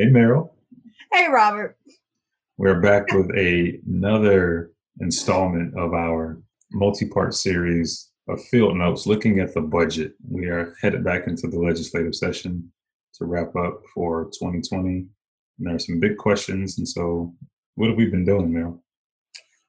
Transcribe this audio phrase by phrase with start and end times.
[0.00, 0.56] Hey, Merrill.
[1.12, 1.76] Hey, Robert.
[2.56, 6.40] We're back with a, another installment of our
[6.72, 10.14] multi part series of field notes looking at the budget.
[10.26, 12.72] We are headed back into the legislative session
[13.16, 14.88] to wrap up for 2020.
[14.88, 15.06] And
[15.58, 16.78] there are some big questions.
[16.78, 17.34] And so,
[17.74, 18.82] what have we been doing, Merrill?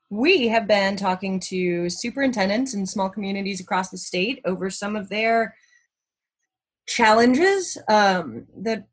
[0.09, 5.09] We have been talking to superintendents in small communities across the state over some of
[5.09, 5.55] their
[6.87, 8.87] challenges um, that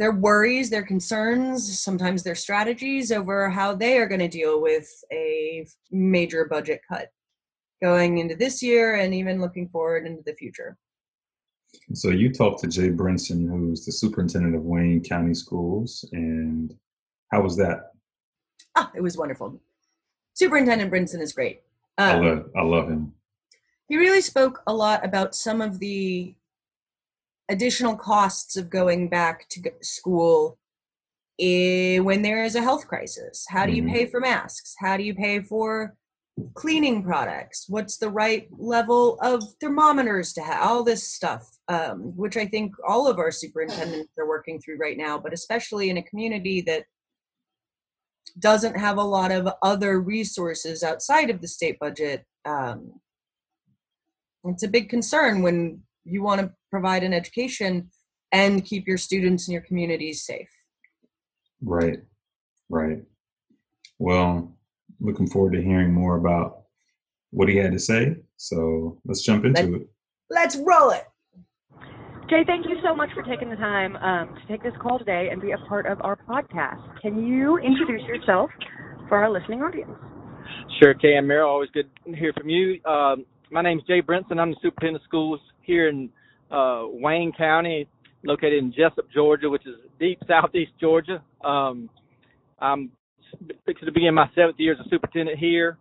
[0.00, 4.88] their worries, their concerns, sometimes their strategies over how they are going to deal with
[5.12, 7.08] a major budget cut
[7.82, 10.78] going into this year and even looking forward into the future.
[11.92, 16.74] So you talked to Jay Brinson, who's the superintendent of Wayne County Schools, and
[17.30, 17.92] how was that?
[18.76, 19.60] Ah, it was wonderful.
[20.32, 21.60] Superintendent Brinson is great.
[21.98, 23.12] Um, I love, I love him.
[23.86, 26.34] He really spoke a lot about some of the
[27.50, 30.56] additional costs of going back to school
[31.38, 33.44] when there is a health crisis.
[33.48, 33.94] How do you mm-hmm.
[33.94, 34.74] pay for masks?
[34.78, 35.94] How do you pay for
[36.54, 37.66] cleaning products?
[37.68, 40.62] What's the right level of thermometers to have?
[40.62, 44.96] All this stuff, um, which I think all of our superintendents are working through right
[44.96, 46.84] now, but especially in a community that
[48.38, 52.24] doesn't have a lot of other resources outside of the state budget.
[52.44, 53.00] Um,
[54.44, 57.90] it's a big concern when you want to provide an education
[58.32, 60.50] and keep your students and your communities safe.
[61.62, 61.98] Right,
[62.68, 63.02] right.
[63.98, 64.56] Well,
[65.00, 66.62] looking forward to hearing more about
[67.30, 68.16] what he had to say.
[68.36, 69.88] So let's jump into let's, it.
[70.30, 71.04] Let's roll it.
[72.28, 75.30] Jay, thank you so much for taking the time um, to take this call today
[75.32, 77.00] and be a part of our podcast.
[77.02, 78.50] Can you introduce yourself
[79.08, 79.90] for our listening audience?
[80.80, 81.50] Sure Kay and Merrill.
[81.50, 82.80] Always good to hear from you.
[82.84, 84.38] Um, my name is Jay Brinson.
[84.38, 85.40] I'm the superintendent of schools
[85.70, 86.10] here in
[86.50, 87.86] uh, Wayne County,
[88.24, 91.22] located in Jesup, Georgia, which is deep southeast Georgia.
[91.44, 91.88] Um,
[92.58, 92.90] I'm
[93.64, 95.78] fixing to begin my seventh year as a superintendent here.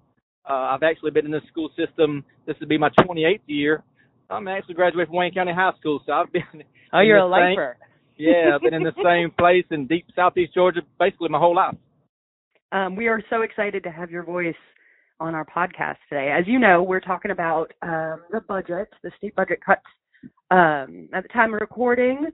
[0.47, 2.23] Uh, I've actually been in this school system.
[2.45, 3.83] This would be my 28th year.
[4.29, 6.43] I'm actually graduated from Wayne County High School, so I've been.
[6.91, 7.77] Oh, you're a lifer.
[8.17, 11.55] Same, yeah, I've been in the same place in deep southeast Georgia basically my whole
[11.55, 11.75] life.
[12.71, 14.55] Um, we are so excited to have your voice
[15.19, 16.31] on our podcast today.
[16.37, 19.81] As you know, we're talking about um, the budget, the state budget cuts
[20.51, 22.27] um, at the time of recording,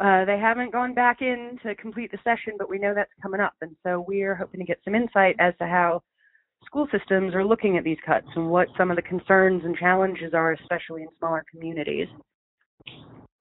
[0.00, 3.40] uh, they haven't gone back in to complete the session, but we know that's coming
[3.40, 3.54] up.
[3.60, 6.02] And so we're hoping to get some insight as to how
[6.64, 10.32] school systems are looking at these cuts and what some of the concerns and challenges
[10.34, 12.08] are, especially in smaller communities.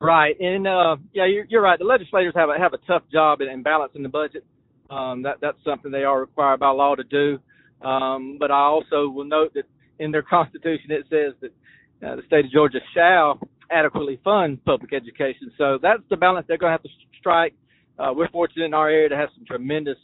[0.01, 1.77] Right, and uh, yeah, you're, you're, right.
[1.77, 4.43] The legislators have a have a tough job in, in balancing the budget.
[4.89, 7.39] Um, that that's something they are required by law to do.
[7.83, 9.63] Um, but I also will note that
[9.99, 13.39] in their constitution it says that uh, the state of Georgia shall
[13.71, 15.51] adequately fund public education.
[15.57, 16.89] So that's the balance they're going to have to
[17.19, 17.53] strike.
[17.97, 19.97] Uh, we're fortunate in our area to have some tremendous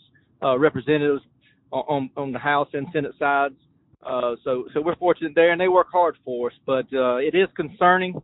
[0.43, 1.21] uh, representatives
[1.71, 3.55] on, on the House and Senate sides.
[4.05, 6.53] Uh, so so we're fortunate there, and they work hard for us.
[6.65, 8.21] But uh, it is concerning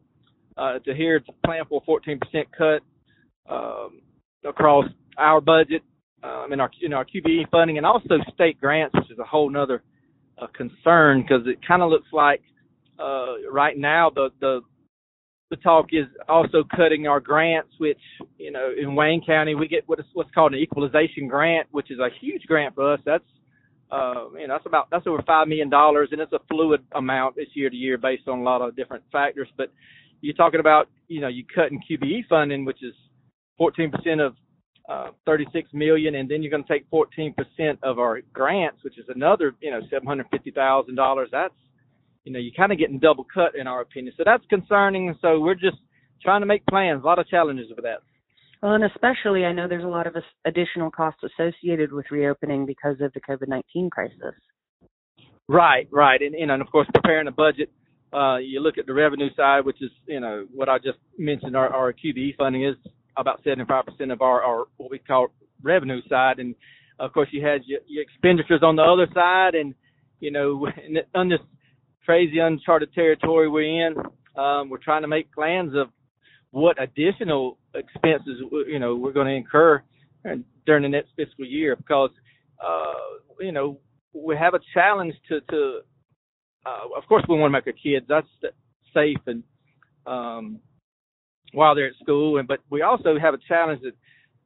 [0.56, 2.20] uh, to hear it's a plan for a 14%
[2.58, 2.82] cut
[3.52, 4.02] um,
[4.48, 4.86] across
[5.18, 5.82] our budget
[6.24, 9.56] um, in our in our QBE funding, and also state grants, which is a whole
[9.58, 9.84] other
[10.42, 12.42] uh, concern because it kind of looks like
[13.00, 14.62] uh, right now the the
[15.50, 18.00] the talk is also cutting our grants, which
[18.38, 21.92] you know in Wayne County we get what is what's called an equalization grant, which
[21.92, 23.00] is a huge grant for us.
[23.06, 23.24] That's
[23.92, 27.36] uh, you know that's about that's over five million dollars, and it's a fluid amount
[27.36, 29.48] this year to year based on a lot of different factors.
[29.58, 29.72] But
[30.22, 32.94] you're talking about you know you cutting QBE funding, which is
[33.60, 34.36] 14% of
[34.90, 37.34] uh, 36 million, and then you're going to take 14%
[37.84, 41.30] of our grants, which is another you know 750 thousand dollars.
[41.32, 41.54] That's
[42.24, 44.14] you know, you're kind of getting double cut in our opinion.
[44.18, 45.14] So that's concerning.
[45.22, 45.78] So we're just
[46.22, 47.04] trying to make plans.
[47.04, 48.00] A lot of challenges with that.
[48.62, 52.96] Well, and especially I know there's a lot of additional costs associated with reopening because
[53.02, 54.36] of the COVID-19 crisis.
[55.50, 57.70] Right, right, and you know, and of course, preparing a budget.
[58.14, 61.58] Uh, you look at the revenue side, which is you know what I just mentioned.
[61.58, 62.76] Our, our QBE funding is
[63.18, 65.28] about 75% of our, our what we call
[65.62, 66.56] revenue side, and
[67.00, 69.74] of course, you had your, your expenditures on the other side, and
[70.20, 70.68] you know,
[71.16, 71.40] on this
[72.06, 73.96] crazy uncharted territory we're in.
[74.36, 75.90] Um, we're trying to make plans of
[76.52, 79.82] what additional expenses you know we're going to incur
[80.66, 82.12] during the next fiscal year because
[82.64, 82.94] uh,
[83.40, 83.80] you know
[84.14, 85.80] we have a challenge to to
[86.66, 88.28] uh, of course we want to make our kids that's
[88.94, 89.44] safe and
[90.06, 90.60] um,
[91.54, 93.94] while they're at school and but we also have a challenge that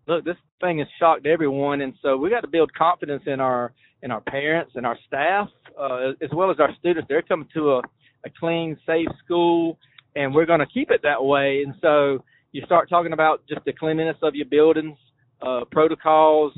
[0.08, 3.74] look this thing has shocked everyone and so we got to build confidence in our
[4.04, 7.08] in our parents and our staff uh, as well as our students.
[7.08, 7.78] They're coming to a,
[8.26, 9.78] a clean, safe school,
[10.16, 11.64] and we're going to keep it that way.
[11.66, 14.98] And so you start talking about just the cleanliness of your buildings,
[15.42, 16.54] uh, protocols,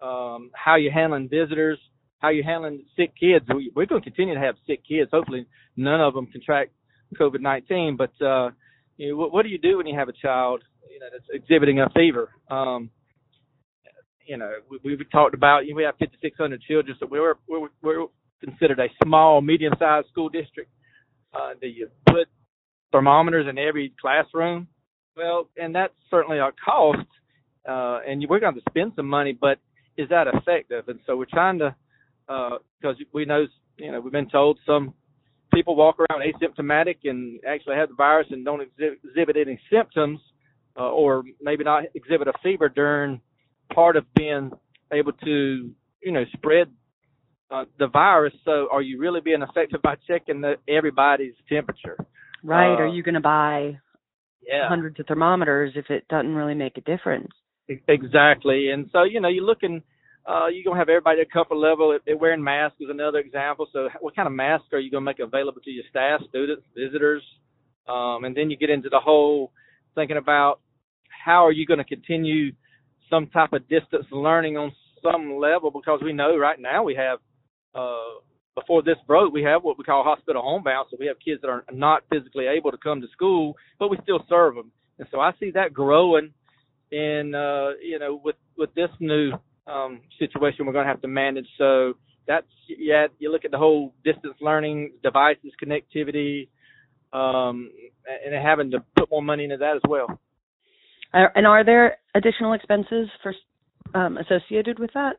[0.00, 1.78] um, how you're handling visitors,
[2.18, 3.44] how you're handling sick kids.
[3.54, 5.10] We, we're going to continue to have sick kids.
[5.12, 5.46] Hopefully,
[5.76, 6.72] none of them contract
[7.18, 7.96] COVID-19.
[7.96, 8.50] But uh,
[8.96, 11.24] you know, what, what do you do when you have a child, you know, that's
[11.32, 12.30] exhibiting a fever?
[12.50, 12.90] Um,
[14.26, 15.64] you know, we, we've talked about.
[15.66, 18.06] You know, we have 5,600 children, so we're we're we're
[18.42, 20.70] considered a small, medium-sized school district.
[21.34, 22.28] Uh, do you put
[22.92, 24.68] thermometers in every classroom?
[25.16, 27.06] Well, and that's certainly a cost,
[27.68, 29.58] uh, and we're going to spend some money, but
[29.96, 30.88] is that effective?
[30.88, 31.74] And so we're trying to,
[32.26, 33.46] because uh, we know,
[33.76, 34.94] you know, we've been told some
[35.54, 40.20] people walk around asymptomatic and actually have the virus and don't exhibit, any symptoms,
[40.78, 43.20] uh, or maybe not exhibit a fever during
[43.74, 44.50] part of being
[44.92, 45.70] able to,
[46.02, 46.68] you know, spread
[47.50, 48.32] uh, the virus.
[48.44, 51.96] So, are you really being effective by checking the, everybody's temperature?
[52.42, 52.74] Right.
[52.74, 53.78] Uh, are you going to buy
[54.46, 54.68] yeah.
[54.68, 57.30] hundreds of thermometers if it doesn't really make a difference?
[57.68, 58.70] Exactly.
[58.70, 59.82] And so, you know, you're looking,
[60.26, 61.98] uh, you're to have everybody at a comfort level.
[62.06, 63.66] It, wearing masks is another example.
[63.72, 67.22] So, what kind of mask are you to make available to your staff, students, visitors?
[67.88, 69.52] Um, and then you get into the whole
[69.94, 70.60] thinking about
[71.24, 72.52] how are you to continue
[73.10, 74.72] some type of distance learning on
[75.02, 77.18] some level because we know right now we have
[77.74, 78.20] uh,
[78.54, 80.88] before this broke, we have what we call hospital homebound.
[80.90, 83.98] So we have kids that are not physically able to come to school, but we
[84.02, 84.70] still serve them.
[84.98, 86.32] And so I see that growing
[86.90, 89.32] in, uh, you know, with, with this new
[89.66, 91.46] um, situation we're going to have to manage.
[91.58, 91.94] So
[92.26, 96.48] that's, yeah, you look at the whole distance learning, devices, connectivity,
[97.12, 97.70] um,
[98.24, 100.20] and having to put more money into that as well.
[101.12, 103.34] And are there additional expenses for
[103.94, 105.16] um, associated with that?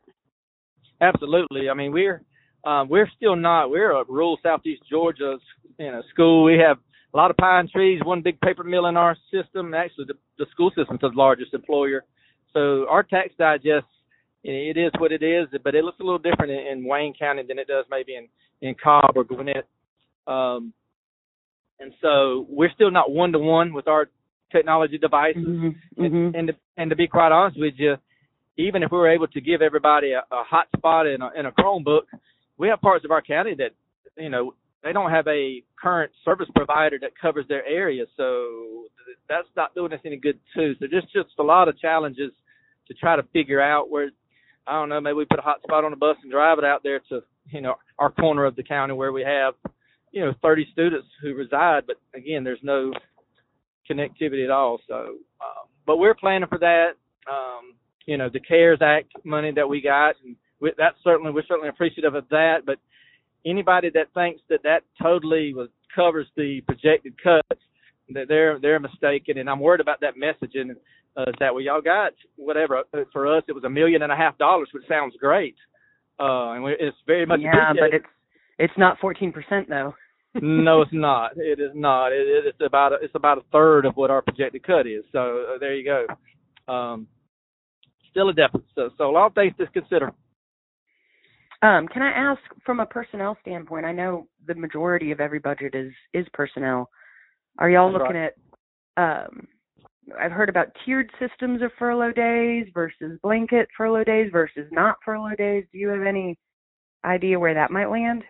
[1.01, 1.69] Absolutely.
[1.69, 2.23] I mean, we're
[2.63, 3.69] um, we're still not.
[3.69, 5.37] We're a rural southeast Georgia,
[5.77, 6.45] you know, school.
[6.45, 6.77] We have
[7.13, 9.73] a lot of pine trees, one big paper mill in our system.
[9.73, 12.05] Actually, the, the school system's the largest employer.
[12.53, 13.85] So our tax digest,
[14.43, 17.43] it is what it is, but it looks a little different in, in Wayne County
[17.47, 18.27] than it does maybe in
[18.61, 19.67] in Cobb or Gwinnett.
[20.27, 20.73] Um,
[21.79, 24.09] and so we're still not one to one with our
[24.51, 25.45] technology devices.
[25.45, 26.03] Mm-hmm.
[26.03, 26.35] And, mm-hmm.
[26.37, 27.95] and to, and to be quite honest with you,
[28.57, 31.51] even if we were able to give everybody a, a hotspot in a, in a
[31.51, 32.03] Chromebook,
[32.57, 33.71] we have parts of our county that
[34.17, 34.53] you know
[34.83, 38.85] they don't have a current service provider that covers their area, so
[39.27, 40.73] that's not doing us any good too.
[40.79, 42.31] So just just a lot of challenges
[42.87, 44.11] to try to figure out where
[44.67, 46.83] I don't know maybe we put a hotspot on a bus and drive it out
[46.83, 47.21] there to
[47.51, 49.53] you know our corner of the county where we have
[50.11, 52.91] you know 30 students who reside, but again there's no
[53.89, 54.79] connectivity at all.
[54.87, 56.91] So, um, but we're planning for that.
[57.29, 57.75] Um,
[58.05, 60.35] you know the CARES Act money that we got and
[60.77, 62.59] that's certainly we're certainly appreciative of that.
[62.65, 62.77] But
[63.45, 67.61] anybody that thinks that that totally was, covers the projected cuts,
[68.09, 69.37] that they're they're mistaken.
[69.37, 70.75] And I'm worried about that messaging.
[71.15, 74.11] Uh, is that well, y'all got whatever uh, for us it was a million and
[74.11, 75.55] a half dollars, which sounds great,
[76.19, 78.05] uh, and it's very much yeah, but it's
[78.57, 79.93] it's not 14 percent though.
[80.41, 81.37] no, it's not.
[81.37, 82.07] It is not.
[82.07, 85.03] It, it's about a, it's about a third of what our projected cut is.
[85.11, 86.73] So uh, there you go.
[86.73, 87.07] Um,
[88.09, 88.65] still a deficit.
[88.75, 90.11] So, so a lot of things to consider.
[91.61, 93.85] Um, can I ask from a personnel standpoint?
[93.85, 96.89] I know the majority of every budget is is personnel.
[97.57, 98.31] Are y'all That's looking right.
[98.97, 99.27] at?
[99.27, 99.47] Um,
[100.19, 105.35] I've heard about tiered systems of furlough days versus blanket furlough days versus not furlough
[105.35, 105.65] days.
[105.71, 106.37] Do you have any
[107.05, 108.23] idea where that might land?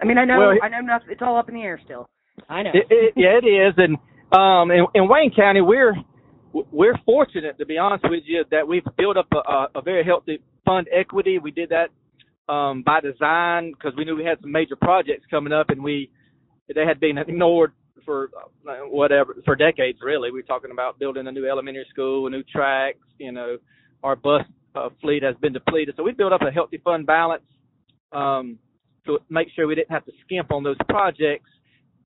[0.00, 1.08] I mean, I know Well, I know nothing.
[1.10, 2.08] It's all up in the air still.
[2.48, 2.70] I know.
[2.72, 3.96] It, it, yeah, it is, and
[4.36, 5.94] um, in, in Wayne County, we're
[6.52, 10.04] we're fortunate to be honest with you that we've built up a, a, a very
[10.04, 11.38] healthy fund equity.
[11.38, 15.52] We did that um, by design because we knew we had some major projects coming
[15.52, 16.10] up, and we
[16.74, 17.72] they had been ignored
[18.08, 18.30] for
[18.66, 19.98] uh, whatever for decades.
[20.02, 23.06] Really, we're talking about building a new elementary school, new tracks.
[23.18, 23.58] You know,
[24.02, 27.42] our bus uh, fleet has been depleted, so we built up a healthy fund balance
[28.12, 28.58] um,
[29.04, 31.50] to make sure we didn't have to skimp on those projects.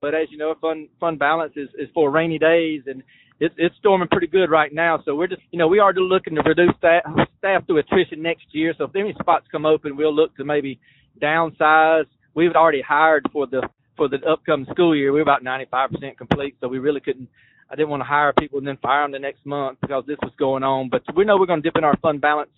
[0.01, 3.05] But as you know, fund fund balance is, is for rainy days, and
[3.39, 5.01] it's it's storming pretty good right now.
[5.05, 7.05] So we're just you know we are looking to reduce staff
[7.39, 8.75] staff through attrition next year.
[8.77, 10.81] So if any spots come open, we'll look to maybe
[11.23, 12.07] downsize.
[12.35, 13.69] We've already hired for the
[14.03, 15.13] for the upcoming school year.
[15.13, 17.29] We're about 95% complete, so we really couldn't.
[17.71, 20.19] I didn't want to hire people and then fire them the next month because this
[20.23, 20.89] was going on.
[20.91, 22.51] But we know we're going to dip in our fund balance,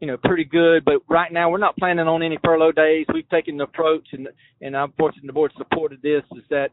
[0.00, 0.84] you know, pretty good.
[0.84, 3.06] But right now we're not planning on any furlough days.
[3.12, 4.28] We've taken the approach, and
[4.62, 6.22] and I'm fortunate the board supported this.
[6.32, 6.70] Is that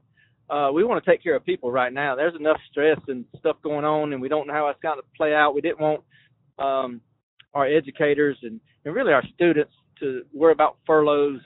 [0.50, 2.16] uh, we want to take care of people right now.
[2.16, 5.04] There's enough stress and stuff going on, and we don't know how it's going to
[5.18, 5.54] play out.
[5.54, 6.02] We didn't want
[6.58, 7.02] um,
[7.54, 11.42] our educators and, and really our students to worry about furloughs.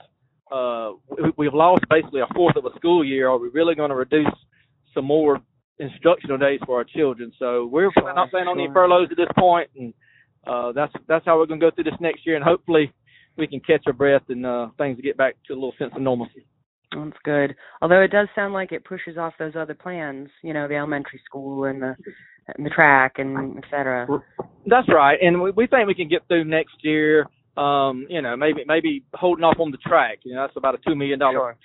[0.50, 3.28] Uh, we, we've lost basically a fourth of a school year.
[3.28, 4.26] Are we really going to reduce
[4.94, 5.40] some more
[5.78, 7.32] instructional days for our children?
[7.38, 9.94] So we're Sure, not planning on any furloughs at this point, and
[10.46, 12.92] uh, that's that's how we're going to go through this next year, and hopefully
[13.36, 16.02] we can catch our breath and uh, things get back to a little sense of
[16.02, 16.44] normalcy.
[16.92, 17.54] That's good.
[17.80, 21.20] Although it does sound like it pushes off those other plans, you know, the elementary
[21.24, 21.94] school and the
[22.56, 24.08] and the track and et cetera.
[24.66, 27.26] That's right, and we, we think we can get through next year.
[27.60, 30.20] Um, you know, maybe maybe holding off on the track.
[30.22, 31.56] You know, that's about a two million dollar.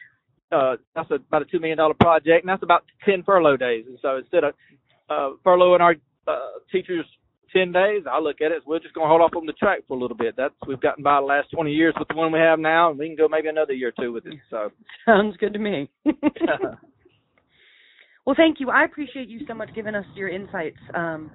[0.52, 0.74] Sure.
[0.74, 3.86] Uh, that's about a two million dollar project, and that's about ten furlough days.
[3.88, 4.54] And so instead of
[5.10, 5.96] uh, furloughing our
[6.28, 7.06] uh, teachers
[7.54, 9.54] ten days, I look at it as we're just going to hold off on the
[9.54, 10.36] track for a little bit.
[10.36, 13.00] That's we've gotten by the last twenty years with the one we have now, and
[13.00, 14.34] we can go maybe another year or two with it.
[14.50, 14.72] So
[15.06, 15.90] Sounds good to me.
[18.26, 18.70] well, thank you.
[18.70, 21.32] I appreciate you so much giving us your insights um,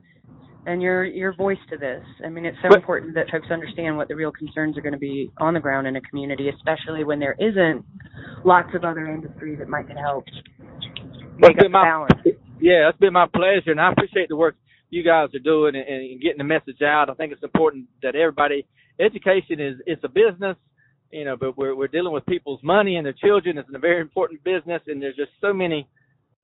[0.66, 2.04] and your your voice to this.
[2.24, 4.92] I mean, it's so But- important that folks understand what the real concerns are going
[4.92, 7.84] to be on the ground in a community, especially when there isn't
[8.44, 10.24] lots of other industry that might can help
[11.38, 12.20] make up my- balance.
[12.60, 14.56] Yeah, it's been my pleasure, and I appreciate the work
[14.90, 17.08] you guys are doing and, and getting the message out.
[17.08, 18.66] I think it's important that everybody
[18.98, 20.56] education is it's a business,
[21.10, 23.56] you know, but we're we're dealing with people's money and their children.
[23.56, 25.88] It's a very important business, and there's just so many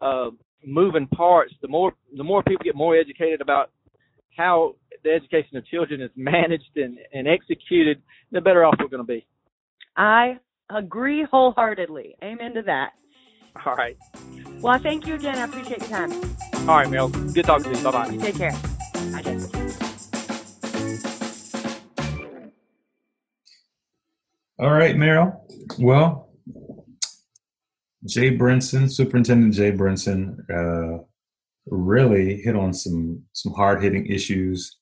[0.00, 0.30] uh,
[0.64, 1.52] moving parts.
[1.60, 3.70] The more the more people get more educated about
[4.36, 4.74] how
[5.04, 8.02] the education of children is managed and, and executed,
[8.32, 9.26] the better off we're going to be.
[9.96, 10.38] I
[10.70, 12.16] agree wholeheartedly.
[12.22, 12.90] Amen to that.
[13.64, 13.96] All right,
[14.60, 15.38] Well, I thank you again.
[15.38, 16.12] I appreciate your time.
[16.68, 17.08] all right, Mel.
[17.08, 17.84] Good talking to you.
[17.84, 18.16] Bye bye.
[18.18, 18.52] Take care.
[19.12, 19.50] Bye, Jess.
[24.58, 25.44] All right, Merrill.
[25.78, 26.30] Well,
[28.04, 31.02] Jay Brinson, Superintendent Jay Brinson, uh,
[31.66, 34.76] really hit on some some hard hitting issues,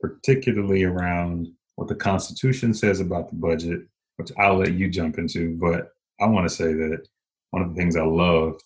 [0.00, 3.80] particularly around what the Constitution says about the budget,
[4.16, 5.56] which I'll let you jump into.
[5.60, 5.88] But
[6.20, 7.06] I want to say that
[7.50, 8.62] one of the things I loved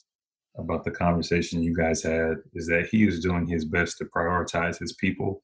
[0.58, 4.78] about the conversation you guys had is that he was doing his best to prioritize
[4.78, 5.42] his people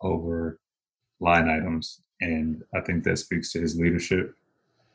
[0.00, 0.58] over
[1.20, 2.00] line items.
[2.20, 4.34] And I think that speaks to his leadership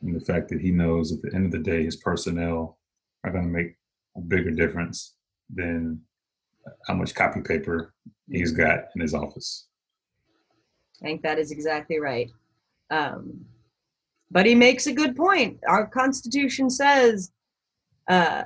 [0.01, 2.77] and the fact that he knows at the end of the day, his personnel
[3.23, 3.75] are going to make
[4.15, 5.15] a bigger difference
[5.53, 6.01] than
[6.87, 7.93] how much copy paper
[8.29, 9.67] he's got in his office.
[11.01, 12.29] I think that is exactly right.
[12.89, 13.45] Um,
[14.31, 15.59] but he makes a good point.
[15.67, 17.31] Our Constitution says
[18.07, 18.43] uh,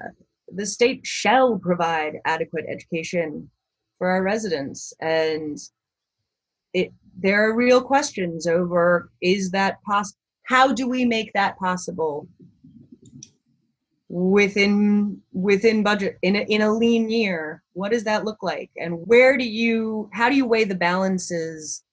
[0.53, 3.49] the state shall provide adequate education
[3.97, 5.57] for our residents, and
[6.73, 10.17] it there are real questions over is that possible?
[10.43, 12.27] How do we make that possible
[14.13, 17.63] within within budget in a, in a lean year?
[17.73, 21.83] What does that look like, and where do you how do you weigh the balances?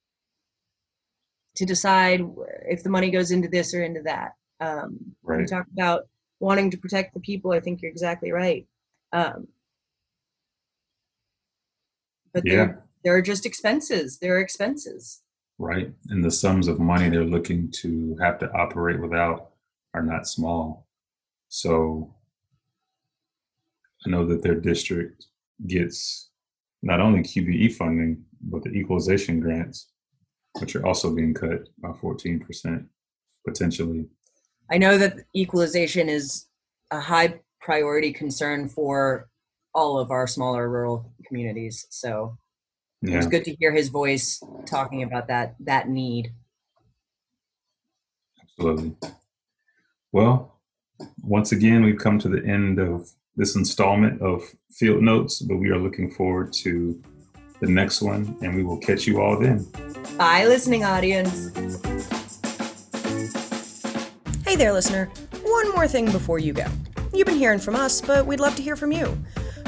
[1.55, 2.21] to decide
[2.69, 4.31] if the money goes into this or into that.
[4.61, 6.07] Um, when you talk about
[6.39, 8.65] wanting to protect the people, I think you're exactly right.
[9.11, 9.47] Um,
[12.33, 12.55] but Yeah.
[12.55, 14.19] there, there are just expenses.
[14.19, 15.21] There are expenses.
[15.57, 15.91] right?
[16.07, 19.51] And the sums of money they're looking to have to operate without
[19.93, 20.87] are not small.
[21.49, 22.13] So
[24.05, 25.25] I know that their district
[25.67, 26.29] gets
[26.81, 29.89] not only QBE funding, but the equalization grants,
[30.59, 32.85] which are also being cut by 14%
[33.45, 34.05] potentially.
[34.71, 36.45] I know that equalization is
[36.91, 39.29] a high priority concern for
[39.73, 41.87] all of our smaller rural communities.
[41.89, 42.37] So
[43.01, 46.33] it was good to hear his voice talking about that that need.
[48.41, 48.95] Absolutely.
[50.11, 50.58] Well,
[51.23, 55.69] once again, we've come to the end of this installment of Field Notes, but we
[55.69, 57.01] are looking forward to
[57.59, 59.65] the next one, and we will catch you all then.
[60.17, 61.49] Bye, listening audience.
[64.45, 65.09] Hey there, listener.
[65.43, 66.65] One more thing before you go.
[67.13, 69.17] You've been hearing from us, but we'd love to hear from you.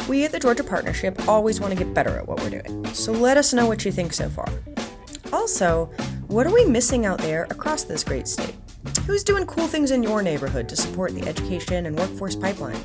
[0.08, 3.12] We at the Georgia Partnership always want to get better at what we're doing, so
[3.12, 4.48] let us know what you think so far.
[5.32, 5.86] Also,
[6.28, 8.56] what are we missing out there across this great state?
[9.08, 12.80] Who's doing cool things in your neighborhood to support the education and workforce pipeline?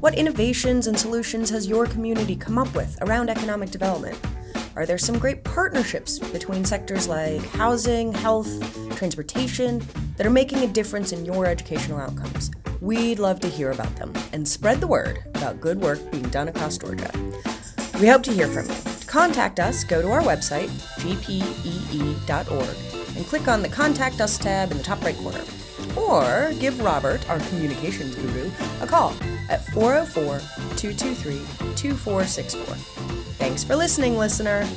[0.00, 4.16] What innovations and solutions has your community come up with around economic development?
[4.76, 8.48] Are there some great partnerships between sectors like housing, health,
[8.96, 9.82] transportation
[10.16, 12.52] that are making a difference in your educational outcomes?
[12.80, 16.46] We'd love to hear about them and spread the word about good work being done
[16.46, 17.10] across Georgia.
[18.00, 18.87] We hope to hear from you.
[19.08, 20.68] Contact us, go to our website,
[21.00, 22.76] gpee.org,
[23.16, 25.42] and click on the Contact Us tab in the top right corner.
[25.96, 28.50] Or give Robert, our communications guru,
[28.82, 29.14] a call
[29.48, 30.38] at 404
[30.76, 31.38] 223
[31.74, 32.74] 2464.
[33.38, 34.68] Thanks for listening, listener.